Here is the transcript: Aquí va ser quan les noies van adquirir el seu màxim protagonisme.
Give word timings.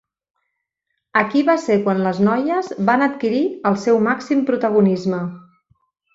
Aquí 1.19 1.43
va 1.49 1.55
ser 1.63 1.77
quan 1.87 2.01
les 2.05 2.21
noies 2.29 2.71
van 2.89 3.05
adquirir 3.09 3.43
el 3.73 3.79
seu 3.83 4.01
màxim 4.09 4.43
protagonisme. 4.51 5.23